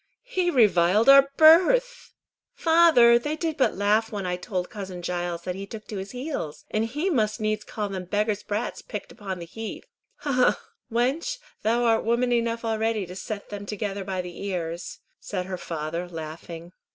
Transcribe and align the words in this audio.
"He 0.25 0.49
reviled 0.49 1.07
our 1.09 1.29
birth." 1.37 2.15
"Father! 2.55 3.19
they 3.19 3.35
did 3.35 3.55
but 3.55 3.75
laugh 3.77 4.11
when 4.11 4.25
I 4.25 4.35
told 4.35 4.71
cousin 4.71 5.03
Giles 5.03 5.43
that 5.43 5.53
he 5.53 5.67
took 5.67 5.85
to 5.89 5.97
his 5.97 6.09
heels, 6.09 6.65
and 6.71 6.85
he 6.85 7.11
must 7.11 7.39
needs 7.39 7.63
call 7.63 7.87
them 7.89 8.05
beggars' 8.05 8.41
brats 8.41 8.81
picked 8.81 9.11
up 9.11 9.21
on 9.21 9.37
the 9.37 9.45
heath." 9.45 9.85
"Ha! 10.21 10.31
ha! 10.31 10.59
wench, 10.91 11.37
thou 11.61 11.83
art 11.83 12.03
woman 12.03 12.31
enough 12.31 12.65
already 12.65 13.05
to 13.05 13.15
set 13.15 13.49
them 13.49 13.67
together 13.67 14.03
by 14.03 14.23
the 14.23 14.43
ears," 14.43 15.01
said 15.19 15.45
her 15.45 15.55
father, 15.59 16.07
laughing. 16.09 16.71